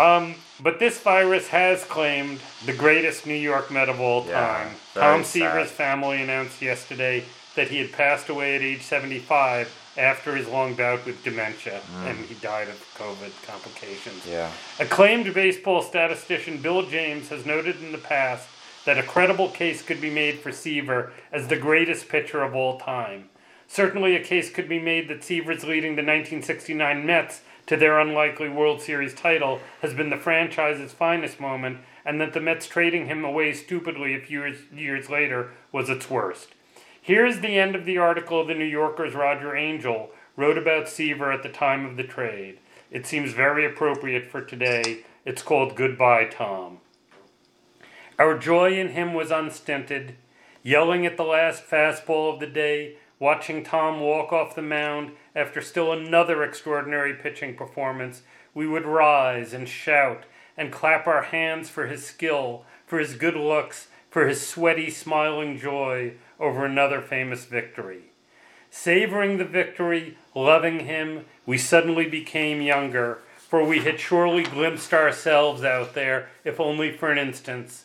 Um, 0.00 0.34
but 0.60 0.78
this 0.80 0.98
virus 1.00 1.48
has 1.48 1.84
claimed 1.84 2.40
the 2.66 2.72
greatest 2.72 3.26
New 3.26 3.34
York 3.34 3.70
Met 3.70 3.88
of 3.88 4.00
all 4.00 4.24
time. 4.24 4.70
very 4.94 5.06
Tom. 5.18 5.24
Seaver's 5.24 5.70
family 5.70 6.22
announced 6.22 6.60
yesterday 6.62 7.22
that 7.56 7.68
he 7.68 7.78
had 7.78 7.92
passed 7.92 8.28
away 8.28 8.56
at 8.56 8.62
age 8.62 8.82
75 8.82 9.76
after 9.98 10.36
his 10.36 10.48
long 10.48 10.74
bout 10.74 11.04
with 11.04 11.22
dementia, 11.24 11.80
and 12.04 12.18
he 12.26 12.34
died 12.34 12.68
of 12.68 12.76
COVID 12.96 13.46
complications. 13.46 14.22
Mm. 14.24 14.30
Yeah. 14.30 14.50
Acclaimed 14.78 15.34
baseball 15.34 15.82
statistician 15.82 16.58
Bill 16.58 16.86
James 16.86 17.28
has 17.28 17.44
noted 17.44 17.82
in 17.82 17.92
the 17.92 17.98
past 17.98 18.48
that 18.84 18.98
a 18.98 19.02
credible 19.02 19.48
case 19.48 19.82
could 19.82 20.00
be 20.00 20.10
made 20.10 20.38
for 20.38 20.52
Seaver 20.52 21.12
as 21.32 21.48
the 21.48 21.56
greatest 21.56 22.08
pitcher 22.08 22.42
of 22.42 22.54
all 22.54 22.78
time. 22.78 23.28
Certainly, 23.66 24.16
a 24.16 24.24
case 24.24 24.50
could 24.50 24.68
be 24.68 24.80
made 24.80 25.08
that 25.08 25.22
Seaver's 25.22 25.64
leading 25.64 25.96
the 25.96 26.02
1969 26.02 27.06
Mets 27.06 27.42
to 27.66 27.76
their 27.76 28.00
unlikely 28.00 28.48
World 28.48 28.80
Series 28.80 29.14
title 29.14 29.60
has 29.82 29.94
been 29.94 30.10
the 30.10 30.16
franchise's 30.16 30.92
finest 30.92 31.38
moment, 31.38 31.78
and 32.04 32.20
that 32.20 32.32
the 32.32 32.40
Mets 32.40 32.66
trading 32.66 33.06
him 33.06 33.24
away 33.24 33.52
stupidly 33.52 34.14
a 34.14 34.20
few 34.20 34.40
years, 34.40 34.58
years 34.72 35.10
later 35.10 35.50
was 35.70 35.88
its 35.88 36.10
worst. 36.10 36.48
Here's 37.02 37.40
the 37.40 37.58
end 37.58 37.74
of 37.74 37.86
the 37.86 37.96
article 37.96 38.44
the 38.44 38.54
New 38.54 38.64
Yorker's 38.64 39.14
Roger 39.14 39.56
Angell 39.56 40.10
wrote 40.36 40.58
about 40.58 40.88
Seaver 40.88 41.32
at 41.32 41.42
the 41.42 41.48
time 41.48 41.86
of 41.86 41.96
the 41.96 42.04
trade. 42.04 42.58
It 42.90 43.06
seems 43.06 43.32
very 43.32 43.64
appropriate 43.64 44.30
for 44.30 44.42
today. 44.42 45.04
It's 45.24 45.42
called 45.42 45.76
Goodbye, 45.76 46.26
Tom. 46.26 46.78
Our 48.18 48.36
joy 48.36 48.78
in 48.78 48.88
him 48.88 49.14
was 49.14 49.30
unstinted. 49.30 50.16
Yelling 50.62 51.06
at 51.06 51.16
the 51.16 51.24
last 51.24 51.64
fastball 51.64 52.34
of 52.34 52.38
the 52.38 52.46
day, 52.46 52.96
watching 53.18 53.64
Tom 53.64 54.00
walk 54.00 54.30
off 54.30 54.54
the 54.54 54.60
mound 54.60 55.12
after 55.34 55.62
still 55.62 55.92
another 55.92 56.42
extraordinary 56.42 57.14
pitching 57.14 57.54
performance, 57.56 58.20
we 58.52 58.66
would 58.66 58.84
rise 58.84 59.54
and 59.54 59.66
shout 59.66 60.24
and 60.54 60.70
clap 60.70 61.06
our 61.06 61.22
hands 61.22 61.70
for 61.70 61.86
his 61.86 62.04
skill, 62.04 62.66
for 62.86 62.98
his 62.98 63.14
good 63.14 63.36
looks, 63.36 63.88
for 64.10 64.26
his 64.26 64.46
sweaty, 64.46 64.90
smiling 64.90 65.58
joy 65.58 66.14
over 66.38 66.64
another 66.64 67.00
famous 67.00 67.44
victory. 67.44 68.02
Savoring 68.70 69.38
the 69.38 69.44
victory, 69.44 70.16
loving 70.34 70.80
him, 70.80 71.24
we 71.46 71.58
suddenly 71.58 72.08
became 72.08 72.60
younger, 72.60 73.18
for 73.36 73.64
we 73.64 73.80
had 73.80 73.98
surely 73.98 74.42
glimpsed 74.42 74.92
ourselves 74.92 75.64
out 75.64 75.94
there, 75.94 76.28
if 76.44 76.60
only 76.60 76.92
for 76.92 77.10
an 77.10 77.18
instant, 77.18 77.84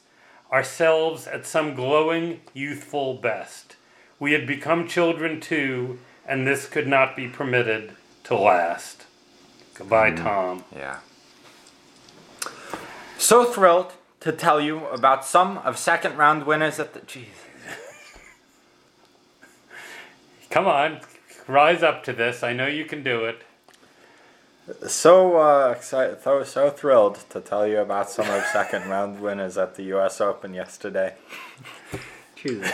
ourselves 0.51 1.27
at 1.27 1.45
some 1.45 1.73
glowing, 1.73 2.41
youthful 2.53 3.15
best. 3.15 3.75
We 4.19 4.33
had 4.33 4.45
become 4.45 4.87
children 4.87 5.41
too, 5.41 5.99
and 6.25 6.45
this 6.45 6.67
could 6.67 6.87
not 6.87 7.15
be 7.15 7.27
permitted 7.27 7.91
to 8.25 8.35
last. 8.35 9.05
Goodbye, 9.73 10.11
mm-hmm. 10.11 10.23
Tom. 10.23 10.63
Yeah. 10.75 10.99
So 13.17 13.45
thrilled 13.45 13.93
to 14.25 14.31
tell 14.31 14.59
you 14.59 14.87
about 14.87 15.23
some 15.23 15.59
of 15.59 15.77
second 15.77 16.17
round 16.17 16.47
winners 16.47 16.79
at 16.79 16.95
the. 16.95 16.99
Jeez. 17.01 17.27
Come 20.49 20.65
on, 20.65 21.01
rise 21.47 21.83
up 21.83 22.03
to 22.05 22.13
this. 22.13 22.41
I 22.41 22.51
know 22.51 22.65
you 22.65 22.85
can 22.85 23.03
do 23.03 23.25
it. 23.25 23.43
So 24.87 25.37
uh, 25.37 25.75
excited, 25.77 26.23
so, 26.23 26.43
so 26.43 26.71
thrilled 26.71 27.23
to 27.29 27.39
tell 27.39 27.67
you 27.67 27.77
about 27.77 28.09
some 28.09 28.27
of 28.27 28.43
second 28.45 28.89
round 28.89 29.21
winners 29.21 29.59
at 29.59 29.75
the 29.75 29.83
U.S. 29.83 30.19
Open 30.19 30.55
yesterday. 30.55 31.13
Jesus. 32.35 32.71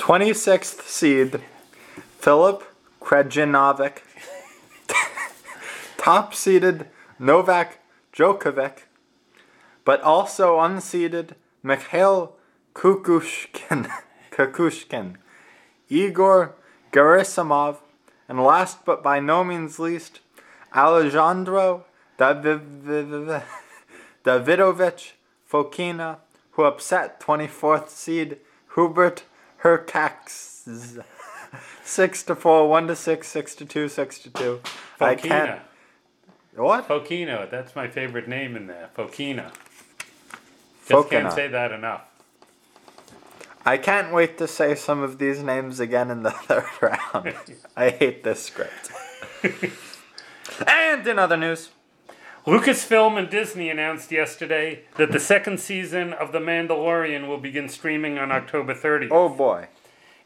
26th 0.00 0.82
seed 0.82 1.40
Filip 2.18 2.64
Krajinovic. 3.00 3.98
Top 5.96 6.34
seeded 6.34 6.88
Novak 7.20 7.78
Djokovic. 8.18 8.80
But 9.84 10.02
also 10.02 10.58
unseeded 10.58 11.34
Mikhail 11.62 12.34
Kukushkin. 12.74 13.90
Kukushkin. 14.32 15.16
Igor 15.88 16.54
Gerasimov. 16.92 17.76
And 18.28 18.42
last 18.44 18.84
but 18.84 19.02
by 19.02 19.20
no 19.20 19.42
means 19.44 19.78
least, 19.78 20.20
Alejandro 20.74 21.86
David- 22.18 22.84
Davidovich 24.24 25.12
Fokina, 25.50 26.18
who 26.52 26.64
upset 26.64 27.20
24th 27.20 27.88
seed 27.88 28.36
Hubert 28.74 29.22
Hurkacz 29.62 31.02
6 31.84 32.22
to 32.24 32.34
4, 32.34 32.68
1 32.68 32.86
to 32.88 32.96
6, 32.96 33.26
6 33.26 33.54
to 33.54 33.64
2, 33.64 33.88
6 33.88 34.18
to 34.18 34.30
2. 34.30 34.60
I 35.00 35.14
can't. 35.14 35.60
Fokina. 36.58 36.64
What? 36.64 36.88
Fokino, 36.88 37.50
that's 37.50 37.74
my 37.76 37.88
favorite 37.88 38.28
name 38.28 38.56
in 38.56 38.66
there. 38.66 38.90
Fokina. 38.96 39.52
Just 40.88 41.10
can't 41.10 41.32
say 41.32 41.48
that 41.48 41.72
enough. 41.72 42.02
I 43.64 43.76
can't 43.76 44.12
wait 44.14 44.38
to 44.38 44.48
say 44.48 44.74
some 44.74 45.02
of 45.02 45.18
these 45.18 45.42
names 45.42 45.78
again 45.78 46.10
in 46.10 46.22
the 46.22 46.30
third 46.48 46.64
round. 46.80 47.34
I 47.76 47.90
hate 47.90 48.24
this 48.24 48.42
script. 48.42 48.90
and 50.66 51.06
in 51.06 51.18
other 51.18 51.36
news, 51.36 51.70
Lucasfilm 52.46 53.18
and 53.18 53.28
Disney 53.28 53.68
announced 53.68 54.10
yesterday 54.10 54.84
that 54.96 55.12
the 55.12 55.20
second 55.20 55.60
season 55.60 56.14
of 56.14 56.32
The 56.32 56.38
Mandalorian 56.38 57.28
will 57.28 57.36
begin 57.38 57.68
streaming 57.68 58.18
on 58.18 58.32
October 58.32 58.74
30th. 58.74 59.08
oh 59.10 59.28
boy. 59.28 59.68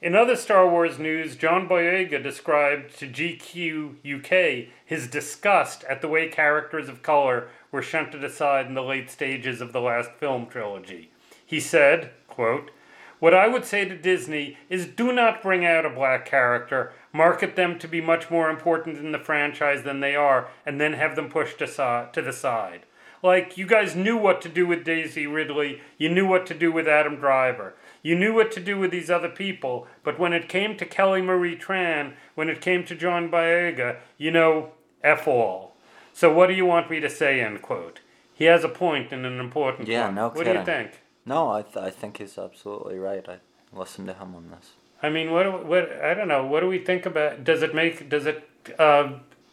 In 0.03 0.17
other 0.17 0.35
Star 0.35 0.69
Wars 0.69 0.99
news, 0.99 1.37
John 1.37 1.69
Boyega 1.69 2.21
described 2.21 2.99
to 2.99 3.07
GQ 3.07 3.99
UK 4.05 4.69
his 4.85 5.07
disgust 5.07 5.85
at 5.85 6.01
the 6.01 6.09
way 6.09 6.29
characters 6.29 6.89
of 6.89 7.05
color 7.05 7.47
were 7.71 7.83
shunted 7.83 8.25
aside 8.25 8.67
in 8.67 8.75
the 8.75 8.83
late 8.83 9.09
stages 9.09 9.61
of 9.61 9.73
the 9.73 9.81
last 9.81 10.11
film 10.19 10.49
trilogy. 10.49 11.13
He 11.47 11.61
said, 11.61 12.11
quote, 12.27 12.73
What 13.21 13.33
I 13.33 13.47
would 13.47 13.65
say 13.65 13.85
to 13.85 13.97
Disney 13.97 14.57
is 14.69 14.87
do 14.87 15.13
not 15.13 15.41
bring 15.41 15.65
out 15.65 15.87
a 15.87 15.91
black 15.91 16.27
character, 16.27 16.93
market 17.13 17.55
them 17.55 17.79
to 17.79 17.87
be 17.87 18.01
much 18.01 18.29
more 18.29 18.51
important 18.51 18.99
in 18.99 19.13
the 19.13 19.21
franchise 19.21 19.85
than 19.85 20.01
they 20.01 20.17
are, 20.17 20.49
and 20.67 20.81
then 20.81 20.95
have 20.95 21.15
them 21.15 21.29
pushed 21.29 21.63
aside, 21.63 22.13
to 22.15 22.23
the 22.23 22.33
side. 22.33 22.87
Like, 23.23 23.57
you 23.57 23.67
guys 23.67 23.95
knew 23.95 24.17
what 24.17 24.43
to 24.43 24.49
do 24.49 24.67
with 24.67 24.85
Daisy 24.85 25.27
Ridley, 25.27 25.81
you 25.97 26.09
knew 26.09 26.27
what 26.27 26.45
to 26.47 26.55
do 26.55 26.73
with 26.73 26.89
Adam 26.89 27.17
Driver. 27.17 27.75
You 28.03 28.17
knew 28.19 28.35
what 28.35 28.51
to 28.53 28.61
do 28.61 28.79
with 28.79 28.91
these 28.91 29.11
other 29.11 29.29
people, 29.29 29.87
but 30.03 30.19
when 30.19 30.33
it 30.33 30.49
came 30.49 30.77
to 30.77 30.85
Kelly 30.85 31.23
Marie 31.23 31.57
Tran, 31.57 32.15
when 32.35 32.49
it 32.49 32.61
came 32.61 32.85
to 32.87 32.97
John 32.97 33.31
Boyega, 33.31 33.99
you 34.19 34.33
know, 34.33 34.73
F 35.05 35.29
all. 35.29 35.77
So 36.13 36.33
what 36.33 36.49
do 36.49 36.55
you 36.55 36.67
want 36.67 36.91
me 36.91 36.99
to 36.99 37.09
say, 37.09 37.41
end 37.41 37.63
quote. 37.63 38.01
He 38.35 38.47
has 38.47 38.65
a 38.65 38.69
point 38.69 39.13
and 39.13 39.25
an 39.25 39.39
important 39.39 39.87
Yeah, 39.87 40.07
one. 40.07 40.17
no 40.17 40.29
What 40.31 40.45
do 40.45 40.53
you 40.53 40.65
think? 40.65 41.01
No, 41.25 41.51
I, 41.51 41.63
th- 41.63 41.77
I 41.77 41.91
think 41.91 42.19
he's 42.19 42.37
absolutely 42.37 42.99
right. 42.99 43.25
I 43.29 43.39
listened 43.73 44.09
to 44.09 44.15
him 44.15 44.35
on 44.35 44.51
this. 44.51 44.73
I 45.01 45.11
mean, 45.11 45.31
what, 45.31 45.65
what, 45.65 45.93
I 46.03 46.15
don't 46.15 46.27
know, 46.29 46.45
what 46.45 46.61
do 46.61 46.67
we 46.67 46.79
think 46.79 47.07
about, 47.07 47.45
does 47.45 47.63
it 47.63 47.73
make, 47.73 48.09
does 48.09 48.27
it 48.27 48.49
uh, 48.81 49.13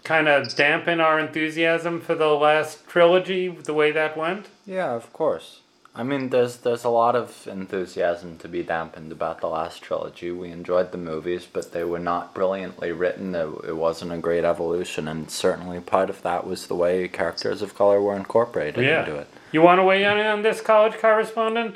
kind 0.09 0.27
of 0.27 0.55
dampen 0.55 0.99
our 0.99 1.19
enthusiasm 1.19 2.01
for 2.01 2.15
the 2.15 2.29
last 2.47 2.87
trilogy, 2.87 3.47
the 3.47 3.73
way 3.75 3.91
that 3.91 4.17
went? 4.17 4.47
Yeah, 4.65 4.91
of 4.95 5.13
course. 5.13 5.59
I 5.93 6.01
mean, 6.03 6.29
there's 6.29 6.57
there's 6.57 6.83
a 6.83 6.89
lot 7.03 7.15
of 7.15 7.47
enthusiasm 7.47 8.37
to 8.39 8.47
be 8.47 8.63
dampened 8.63 9.11
about 9.11 9.39
the 9.41 9.47
last 9.47 9.81
trilogy. 9.83 10.31
We 10.31 10.49
enjoyed 10.49 10.91
the 10.91 10.97
movies, 10.97 11.45
but 11.55 11.71
they 11.73 11.83
were 11.83 11.99
not 12.13 12.33
brilliantly 12.33 12.91
written. 12.91 13.35
It, 13.35 13.49
it 13.71 13.75
wasn't 13.87 14.11
a 14.13 14.17
great 14.17 14.43
evolution, 14.45 15.07
and 15.07 15.29
certainly 15.29 15.79
part 15.79 16.09
of 16.09 16.21
that 16.23 16.47
was 16.47 16.65
the 16.67 16.75
way 16.83 17.07
characters 17.07 17.61
of 17.61 17.75
color 17.75 18.01
were 18.01 18.15
incorporated 18.15 18.83
Yeah. 18.83 19.01
into 19.01 19.15
it. 19.21 19.27
You 19.51 19.61
want 19.61 19.79
to 19.79 19.83
weigh 19.83 20.03
in 20.03 20.17
on 20.35 20.41
this, 20.41 20.59
college 20.61 20.93
correspondent? 21.05 21.75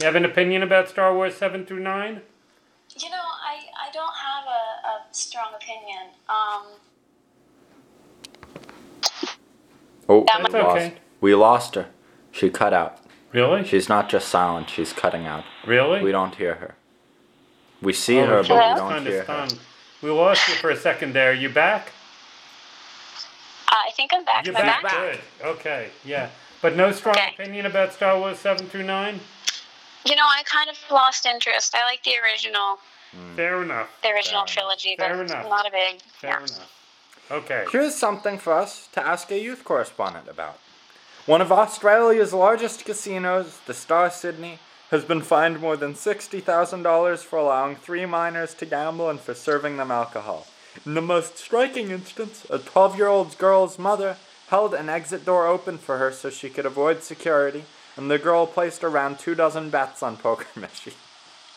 You 0.00 0.06
have 0.06 0.16
an 0.16 0.24
opinion 0.24 0.62
about 0.62 0.88
Star 0.88 1.12
Wars 1.14 1.34
7 1.34 1.66
through 1.66 1.80
9? 1.80 2.20
You 3.02 3.10
know, 3.10 3.26
I, 3.52 3.54
I 3.84 3.90
don't 3.92 4.16
have 4.28 4.44
a, 4.60 4.64
a 4.92 4.94
strong 5.12 5.50
opinion. 5.60 6.04
Um, 6.28 6.62
Oh, 10.08 10.24
That's 10.26 10.52
we 10.52 10.60
lost. 10.60 10.76
okay. 10.76 10.94
We 11.20 11.34
lost 11.34 11.74
her. 11.74 11.86
She 12.32 12.50
cut 12.50 12.72
out. 12.72 12.98
Really? 13.32 13.64
She's 13.64 13.88
not 13.88 14.08
just 14.08 14.28
silent. 14.28 14.70
She's 14.70 14.92
cutting 14.92 15.26
out. 15.26 15.44
Really? 15.66 16.02
We 16.02 16.12
don't 16.12 16.34
hear 16.34 16.54
her. 16.56 16.74
We 17.82 17.92
see 17.92 18.18
Oh, 18.18 18.26
her, 18.26 18.36
but 18.38 18.42
she's 18.46 18.50
we 18.50 18.56
Hello? 18.56 18.76
don't 18.76 18.88
kind 18.90 19.06
of 19.06 19.12
hear 19.12 19.24
her. 19.24 19.48
We 20.02 20.10
lost 20.10 20.48
you 20.48 20.54
for 20.54 20.70
a 20.70 20.76
second 20.76 21.12
there. 21.12 21.32
You 21.34 21.48
back? 21.48 21.92
Uh, 23.68 23.74
I 23.86 23.90
think 23.92 24.12
I'm 24.14 24.24
back. 24.24 24.46
You're 24.46 24.56
Am 24.56 24.62
I 24.62 24.66
back. 24.66 24.82
back? 24.82 24.92
Good. 24.94 25.20
Okay. 25.46 25.90
Yeah. 26.04 26.30
But 26.62 26.76
no 26.76 26.90
strong 26.92 27.16
Okay. 27.16 27.34
opinion 27.34 27.66
about 27.66 27.92
Star 27.92 28.18
Wars 28.18 28.38
7 28.38 28.66
through 28.66 28.84
9? 28.84 29.20
You 30.06 30.16
know, 30.16 30.22
I 30.24 30.42
kind 30.44 30.70
of 30.70 30.76
lost 30.90 31.26
interest. 31.26 31.74
I 31.74 31.84
like 31.84 32.02
the 32.04 32.12
original, 32.24 32.78
Fair 33.36 33.62
enough. 33.62 33.88
the 34.02 34.08
original 34.08 34.46
Fair 34.46 34.54
trilogy, 34.54 34.96
Fair 34.98 35.16
but 35.16 35.26
enough. 35.30 35.48
not 35.48 35.66
a 35.66 35.70
big. 35.70 36.00
Fair 36.02 36.30
yeah. 36.30 36.36
enough. 36.38 36.72
Okay. 37.30 37.64
Here's 37.70 37.94
something 37.94 38.38
for 38.38 38.54
us 38.54 38.88
to 38.92 39.06
ask 39.06 39.30
a 39.30 39.38
youth 39.38 39.64
correspondent 39.64 40.28
about. 40.28 40.58
One 41.26 41.42
of 41.42 41.52
Australia's 41.52 42.32
largest 42.32 42.86
casinos, 42.86 43.60
the 43.66 43.74
Star 43.74 44.10
Sydney, 44.10 44.60
has 44.90 45.04
been 45.04 45.20
fined 45.20 45.60
more 45.60 45.76
than 45.76 45.92
$60,000 45.92 47.18
for 47.18 47.38
allowing 47.38 47.76
three 47.76 48.06
minors 48.06 48.54
to 48.54 48.64
gamble 48.64 49.10
and 49.10 49.20
for 49.20 49.34
serving 49.34 49.76
them 49.76 49.90
alcohol. 49.90 50.46
In 50.86 50.94
the 50.94 51.02
most 51.02 51.36
striking 51.36 51.90
instance, 51.90 52.46
a 52.48 52.58
12 52.58 52.96
year 52.96 53.08
old 53.08 53.36
girl's 53.36 53.78
mother 53.78 54.16
held 54.48 54.72
an 54.72 54.88
exit 54.88 55.26
door 55.26 55.46
open 55.46 55.76
for 55.76 55.98
her 55.98 56.10
so 56.10 56.30
she 56.30 56.48
could 56.48 56.64
avoid 56.64 57.02
security, 57.02 57.64
and 57.96 58.10
the 58.10 58.18
girl 58.18 58.46
placed 58.46 58.82
around 58.82 59.18
two 59.18 59.34
dozen 59.34 59.68
bets 59.68 60.02
on 60.02 60.16
poker 60.16 60.46
machine. 60.58 60.94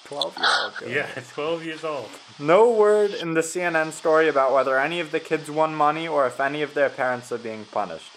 12 0.05 0.37
year 0.37 0.47
old 0.63 0.75
girl. 0.77 0.89
Yeah, 0.89 1.07
12 1.33 1.65
years 1.65 1.83
old. 1.83 2.09
No 2.39 2.69
word 2.71 3.11
in 3.13 3.33
the 3.33 3.41
CNN 3.41 3.91
story 3.91 4.27
about 4.27 4.53
whether 4.53 4.79
any 4.79 4.99
of 4.99 5.11
the 5.11 5.19
kids 5.19 5.49
won 5.49 5.73
money 5.75 6.07
or 6.07 6.25
if 6.27 6.39
any 6.39 6.61
of 6.61 6.73
their 6.73 6.89
parents 6.89 7.31
are 7.31 7.37
being 7.37 7.65
punished. 7.65 8.11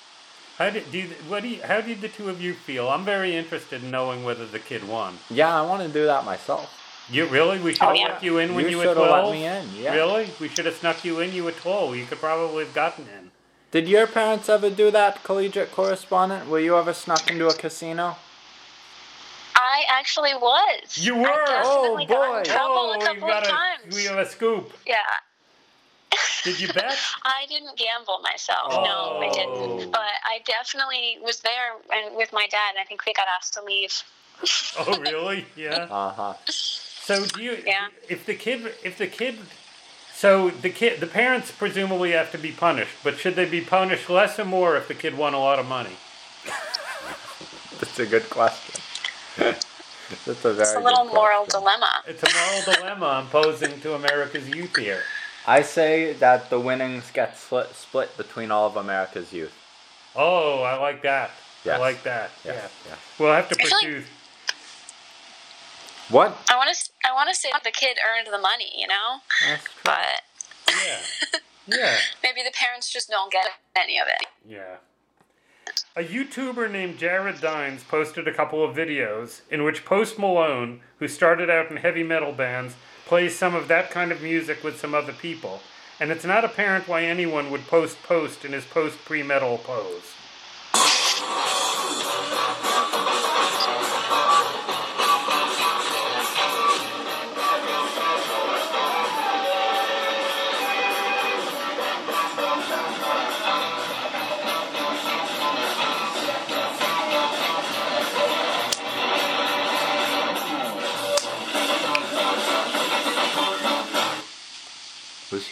How 0.58 0.70
did, 0.70 0.90
do 0.92 0.98
you, 0.98 1.08
what 1.28 1.42
do 1.42 1.48
you, 1.48 1.62
how 1.62 1.80
did 1.80 2.00
the 2.00 2.08
two 2.08 2.28
of 2.30 2.40
you 2.40 2.54
feel? 2.54 2.88
I'm 2.88 3.04
very 3.04 3.34
interested 3.34 3.82
in 3.82 3.90
knowing 3.90 4.22
whether 4.24 4.46
the 4.46 4.60
kid 4.60 4.86
won. 4.88 5.18
Yeah, 5.28 5.52
I 5.60 5.62
want 5.66 5.82
to 5.82 5.88
do 5.88 6.06
that 6.06 6.24
myself. 6.24 6.80
You 7.10 7.26
really? 7.26 7.58
We 7.60 7.74
should 7.74 7.82
Oh, 7.82 7.88
have 7.88 7.96
yeah. 7.96 8.08
let 8.14 8.22
you 8.22 8.38
in 8.38 8.54
when 8.54 8.64
You 8.64 8.70
you, 8.70 8.78
were 8.78 8.84
shoulda 8.84 9.00
let 9.00 9.32
me 9.32 9.44
in, 9.44 9.66
yeah. 9.76 9.94
Really? 9.94 10.30
We 10.40 10.48
should 10.48 10.64
have 10.66 10.76
snuck 10.76 11.04
you 11.04 11.20
in. 11.20 11.32
You 11.34 11.44
were 11.44 11.52
12. 11.52 11.96
You 11.96 12.06
could 12.06 12.18
probably 12.18 12.64
have 12.64 12.72
gotten 12.74 13.04
in. 13.08 13.30
Did 13.72 13.88
your 13.88 14.06
parents 14.06 14.48
ever 14.48 14.70
do 14.70 14.92
that, 14.92 15.24
collegiate 15.24 15.72
correspondent? 15.72 16.48
Were 16.48 16.60
you 16.60 16.78
ever 16.78 16.94
snuck 16.94 17.28
into 17.28 17.48
a 17.48 17.52
casino? 17.54 18.16
I 19.64 19.84
actually 19.88 20.34
was. 20.34 20.98
You 20.98 21.16
were? 21.16 21.28
I 21.28 21.46
definitely 21.46 22.04
Oh, 22.04 22.06
got 22.06 22.30
boy. 22.32 22.38
in 22.40 22.44
trouble 22.44 22.74
oh, 22.76 22.92
a 22.92 22.98
we 22.98 23.04
couple 23.06 23.28
got 23.28 23.42
of 23.44 23.48
a 23.48 23.52
times. 23.52 23.96
we 23.96 24.04
have 24.04 24.18
a 24.18 24.26
scoop. 24.28 24.72
Yeah. 24.86 24.96
Did 26.44 26.60
you 26.60 26.68
bet? 26.68 26.94
I 27.24 27.46
didn't 27.48 27.76
gamble 27.78 28.18
myself. 28.22 28.70
No, 28.72 29.18
I 29.22 29.30
Oh. 29.32 29.32
didn't. 29.32 29.90
But 29.90 30.00
I 30.26 30.40
definitely 30.44 31.16
was 31.22 31.40
there 31.40 31.72
and 31.94 32.14
with 32.16 32.32
my 32.32 32.46
dad, 32.48 32.70
and 32.76 32.78
I 32.78 32.84
think 32.84 33.06
we 33.06 33.14
got 33.14 33.26
asked 33.38 33.54
to 33.54 33.62
leave. 33.64 34.02
oh, 34.78 34.98
really? 35.00 35.46
Yeah. 35.56 35.86
Uh 35.90 36.10
huh. 36.10 36.34
So 36.46 37.24
do 37.26 37.42
you? 37.42 37.62
Yeah. 37.66 37.88
If 38.08 38.26
the 38.26 38.34
kid, 38.34 38.72
if 38.82 38.98
the 38.98 39.06
kid, 39.06 39.38
so 40.12 40.50
the 40.50 40.70
kid, 40.70 41.00
the 41.00 41.06
parents 41.06 41.50
presumably 41.50 42.12
have 42.12 42.30
to 42.32 42.38
be 42.38 42.50
punished, 42.52 42.96
but 43.02 43.18
should 43.18 43.34
they 43.36 43.44
be 43.46 43.60
punished 43.60 44.08
less 44.10 44.38
or 44.38 44.44
more 44.44 44.76
if 44.76 44.88
the 44.88 44.94
kid 44.94 45.16
won 45.16 45.34
a 45.34 45.38
lot 45.38 45.58
of 45.58 45.66
money? 45.66 45.96
That's 47.80 47.98
a 47.98 48.06
good 48.06 48.28
question. 48.30 48.80
That's 49.36 50.44
a 50.44 50.52
very 50.52 50.60
It's 50.62 50.74
a 50.74 50.80
little 50.80 51.04
moral 51.04 51.44
question. 51.44 51.60
dilemma. 51.60 52.02
It's 52.06 52.22
a 52.22 52.32
moral 52.34 52.62
dilemma 52.76 53.06
I'm 53.06 53.28
posing 53.28 53.80
to 53.80 53.94
America's 53.94 54.48
youth 54.48 54.76
here. 54.76 55.02
I 55.46 55.62
say 55.62 56.12
that 56.14 56.50
the 56.50 56.58
winnings 56.60 57.10
get 57.10 57.36
split, 57.36 57.74
split 57.74 58.16
between 58.16 58.50
all 58.50 58.66
of 58.66 58.76
America's 58.76 59.32
youth. 59.32 59.52
Oh, 60.16 60.62
I 60.62 60.76
like 60.76 61.02
that. 61.02 61.30
I 61.66 61.76
like 61.78 62.02
that. 62.04 62.30
Yes, 62.44 62.54
Yeah. 62.86 62.90
yes. 62.90 62.98
We'll 63.18 63.32
have 63.32 63.48
to 63.48 63.56
I 63.58 63.64
feel 63.64 63.76
like- 63.76 63.84
pursue. 63.86 64.04
What? 66.10 66.36
I 66.50 66.56
want 66.56 66.68
to. 66.74 66.90
I 67.08 67.12
want 67.14 67.30
to 67.30 67.34
say 67.34 67.48
the 67.64 67.70
kid 67.70 67.96
earned 68.06 68.26
the 68.32 68.38
money, 68.38 68.70
you 68.78 68.86
know, 68.86 69.20
That's 69.48 69.64
true. 69.64 69.72
but 69.84 70.22
Yeah. 70.68 70.98
Yeah. 71.66 71.96
maybe 72.22 72.42
the 72.42 72.50
parents 72.52 72.92
just 72.92 73.08
don't 73.08 73.32
get 73.32 73.46
any 73.74 73.98
of 73.98 74.06
it. 74.06 74.26
Yeah. 74.46 74.76
A 75.96 76.02
YouTuber 76.02 76.72
named 76.72 76.98
Jared 76.98 77.40
Dines 77.40 77.84
posted 77.84 78.26
a 78.26 78.34
couple 78.34 78.64
of 78.64 78.74
videos 78.74 79.42
in 79.48 79.62
which 79.62 79.84
Post 79.84 80.18
Malone, 80.18 80.80
who 80.98 81.06
started 81.06 81.48
out 81.48 81.70
in 81.70 81.76
heavy 81.76 82.02
metal 82.02 82.32
bands, 82.32 82.74
plays 83.06 83.38
some 83.38 83.54
of 83.54 83.68
that 83.68 83.92
kind 83.92 84.10
of 84.10 84.20
music 84.20 84.64
with 84.64 84.76
some 84.76 84.92
other 84.92 85.12
people. 85.12 85.60
And 86.00 86.10
it's 86.10 86.24
not 86.24 86.44
apparent 86.44 86.88
why 86.88 87.04
anyone 87.04 87.48
would 87.52 87.68
post 87.68 88.02
Post 88.02 88.44
in 88.44 88.50
his 88.50 88.64
post 88.64 89.04
pre 89.04 89.22
metal 89.22 89.58
pose. 89.58 90.14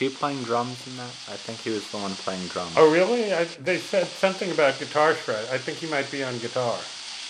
He 0.03 0.09
playing 0.15 0.43
drums 0.43 0.87
in 0.87 0.97
that? 0.97 1.15
I 1.29 1.37
think 1.37 1.61
he 1.61 1.71
was 1.71 1.89
the 1.91 1.99
one 1.99 2.13
playing 2.13 2.47
drums. 2.49 2.73
Oh, 2.77 2.91
really? 2.93 3.33
I, 3.33 3.45
they 3.63 3.79
said 3.79 4.07
something 4.07 4.51
about 4.51 4.79
guitar 4.79 5.15
shred. 5.15 5.47
I 5.51 5.59
think 5.59 5.79
he 5.79 5.87
might 5.87 6.11
be 6.11 6.23
on 6.25 6.37
guitar. 6.39 6.77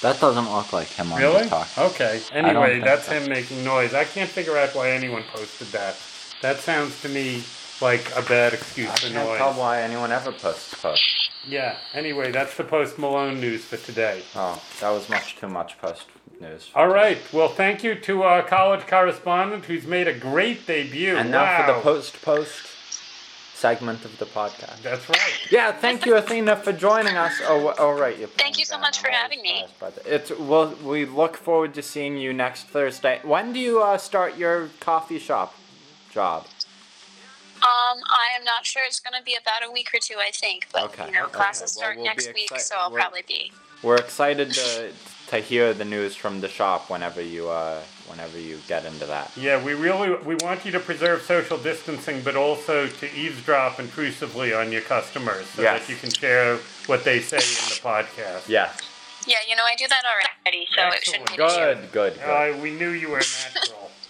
That 0.01 0.19
doesn't 0.21 0.51
look 0.53 0.73
like 0.73 0.89
him 0.89 1.13
on 1.13 1.21
Really? 1.21 1.45
guitar. 1.45 1.67
Okay. 1.79 2.21
Anyway, 2.33 2.81
that's 2.81 3.07
so. 3.07 3.13
him 3.13 3.29
making 3.29 3.63
noise. 3.65 3.95
I 3.95 4.05
can't 4.05 4.29
figure 4.29 4.57
out 4.57 4.75
why 4.75 4.91
anyone 4.91 5.23
posted 5.33 5.69
that. 5.69 5.97
That 6.41 6.59
sounds 6.59 7.01
to 7.03 7.09
me 7.09 7.45
like 7.83 8.17
a 8.17 8.23
bad 8.23 8.55
excuse 8.55 8.89
I 8.89 8.95
for 8.95 9.09
can't 9.09 9.39
tell 9.39 9.51
noise. 9.51 9.59
why 9.59 9.83
anyone 9.83 10.13
ever 10.13 10.33
posts 10.33 10.75
posts. 10.81 11.31
Yeah. 11.47 11.77
Anyway, 11.93 12.31
that's 12.31 12.57
the 12.57 12.65
Post 12.65 12.99
Malone 12.99 13.41
news 13.41 13.65
for 13.65 13.77
today. 13.77 14.23
Oh, 14.35 14.63
that 14.81 14.91
was 14.91 15.09
much 15.09 15.37
too 15.37 15.49
much 15.49 15.79
post 15.79 16.07
news. 16.41 16.71
All 16.75 16.89
right. 16.89 17.19
Well, 17.33 17.49
thank 17.49 17.83
you 17.83 17.95
to 17.97 18.23
our 18.23 18.43
college 18.43 18.87
correspondent 18.87 19.65
who's 19.65 19.87
made 19.87 20.09
a 20.09 20.15
great 20.15 20.67
debut. 20.67 21.17
And 21.17 21.31
now 21.31 21.43
wow. 21.43 21.67
for 21.67 21.73
the 21.75 21.81
post 21.81 22.23
post 22.23 22.69
segment 23.63 24.05
of 24.05 24.19
the 24.19 24.27
podcast. 24.27 24.83
That's 24.83 25.09
right. 25.09 25.53
Yeah, 25.53 25.71
thank 25.71 26.05
you, 26.05 26.17
Athena, 26.17 26.57
for 26.57 26.73
joining 26.73 27.17
us. 27.17 27.41
Oh, 27.45 27.73
oh 27.79 27.93
right. 27.93 28.19
You're 28.19 28.27
Thank 28.27 28.59
you 28.59 28.65
so 28.65 28.75
playing 28.75 28.83
much 28.83 28.99
for 28.99 29.09
having 29.09 29.41
me. 29.41 29.65
surprised. 29.69 30.01
It's 30.05 30.31
well, 30.37 30.75
we 30.83 31.05
look 31.05 31.37
forward 31.37 31.75
to 31.75 31.83
seeing 31.83 32.17
you 32.17 32.33
next 32.33 32.65
Thursday. 32.65 33.21
When 33.23 33.53
do 33.53 33.61
you 33.61 33.81
uh, 33.81 33.99
start 33.99 34.37
your 34.37 34.71
coffee 34.81 35.21
shop 35.21 35.55
job? 36.11 36.47
Um, 37.93 37.99
I 38.07 38.39
am 38.39 38.45
not 38.45 38.65
sure. 38.65 38.83
It's 38.87 39.01
going 39.01 39.19
to 39.19 39.25
be 39.25 39.37
about 39.41 39.69
a 39.69 39.73
week 39.73 39.91
or 39.95 39.99
two, 40.01 40.15
I 40.19 40.31
think. 40.33 40.67
But 40.73 40.85
Okay, 40.85 41.07
you 41.07 41.13
know, 41.13 41.25
okay. 41.25 41.33
classes 41.33 41.61
Well, 41.61 41.69
start 41.69 41.97
we'll 41.97 42.05
be 42.05 42.09
next 42.09 42.35
week, 42.35 42.59
so 42.59 42.77
I'll 42.79 42.91
we're- 42.91 43.03
probably 43.03 43.23
be. 43.27 43.53
We're 43.83 43.97
excited 43.97 44.53
to 44.53 44.93
to 45.29 45.39
hear 45.39 45.73
the 45.75 45.85
news 45.85 46.15
from 46.15 46.41
the 46.41 46.47
shop 46.49 46.89
whenever 46.89 47.21
you 47.21 47.49
uh 47.51 47.81
whenever 48.07 48.39
you 48.39 48.61
get 48.69 48.85
into 48.85 49.07
that. 49.07 49.33
Yeah, 49.37 49.61
we 49.65 49.75
really 49.75 50.15
we 50.25 50.37
want 50.37 50.65
you 50.65 50.71
to 50.73 50.79
preserve 50.79 51.23
social 51.23 51.59
distancing, 51.59 52.21
but 52.23 52.37
also 52.37 52.87
to 52.87 53.13
eavesdrop 53.17 53.81
intrusively 53.81 54.55
on 54.55 54.71
your 54.71 54.83
customers 54.83 55.47
so 55.49 55.63
Yes. 55.63 55.81
that 55.87 55.93
you 55.93 55.97
can 55.99 56.11
share 56.11 56.59
what 56.87 57.03
they 57.05 57.19
say 57.21 57.39
in 57.39 57.43
the 57.43 57.81
podcast. 57.83 58.49
Yes. 58.49 58.79
Yeah, 59.27 59.37
you 59.49 59.57
know, 59.57 59.65
I 59.65 59.75
do 59.77 59.87
that 59.89 60.03
already, 60.05 60.67
so 60.77 60.89
it 60.89 61.05
shouldn't 61.05 61.29
be 61.29 61.43
an 61.43 61.49
issue. 61.49 61.57
Good, 61.57 61.93
good, 61.93 62.15
good. 62.15 62.55
Uh, 62.57 62.59
we 62.63 62.71
knew 62.73 62.91
you 62.91 63.09
were 63.11 63.19
natural. 63.19 63.91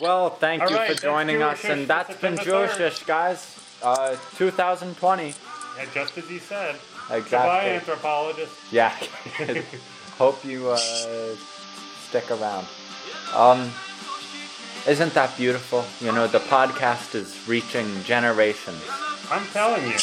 Well, 0.00 0.30
thank 0.30 0.68
you 0.68 0.76
right, 0.76 0.94
for 0.96 1.02
joining 1.02 1.42
us, 1.42 1.64
and 1.64 1.86
that's 1.88 2.16
been. 2.20 2.36
Jewishish, 2.36 3.06
guys. 3.06 3.56
Uh, 3.82 4.16
2020. 4.36 5.26
yeah, 5.26 5.84
just 5.94 6.16
as 6.18 6.30
you 6.30 6.38
said. 6.38 6.76
Goodbye, 7.08 7.16
Exactly. 7.16 7.70
anthropologist. 7.72 8.52
Yeah. 8.70 8.94
Hope 10.18 10.44
you 10.44 10.68
uh, 10.70 10.76
stick 12.08 12.30
around. 12.30 12.66
Um, 13.34 13.70
isn't 14.86 15.14
that 15.14 15.36
beautiful? 15.36 15.84
You 16.00 16.12
know, 16.12 16.26
the 16.26 16.38
podcast 16.40 17.14
is 17.14 17.48
reaching 17.48 18.02
generations. 18.04 18.82
I'm 19.30 19.46
telling 19.46 19.86
you. 19.88 19.96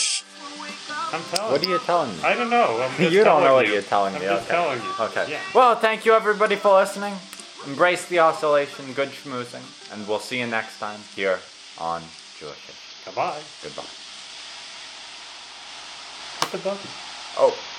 I'm 0.89 1.21
telling 1.31 1.51
What 1.51 1.65
are 1.65 1.69
you 1.69 1.79
telling 1.79 2.11
me? 2.17 2.23
I 2.23 2.33
don't 2.35 2.49
know. 2.49 2.89
You 2.99 3.23
don't 3.23 3.43
know 3.43 3.53
what 3.55 3.67
you. 3.67 3.73
you're 3.73 3.81
telling 3.83 4.15
I'm 4.15 4.21
me. 4.21 4.27
just 4.27 4.45
okay. 4.49 4.55
telling 4.55 4.81
you. 4.81 4.93
Okay. 4.99 5.31
Yeah. 5.31 5.39
Well, 5.53 5.75
thank 5.75 6.05
you 6.05 6.13
everybody 6.13 6.55
for 6.55 6.73
listening. 6.79 7.13
Embrace 7.67 8.05
the 8.07 8.19
oscillation. 8.19 8.93
Good 8.93 9.09
schmoozing. 9.09 9.61
And 9.91 10.07
we'll 10.07 10.19
see 10.19 10.39
you 10.39 10.47
next 10.47 10.79
time 10.79 11.01
here 11.15 11.39
on 11.77 12.01
Jewish. 12.39 13.03
Goodbye. 13.03 13.41
Goodbye. 13.61 13.83
Hit 16.39 16.51
the 16.51 16.57
button. 16.59 16.89
Oh. 17.37 17.76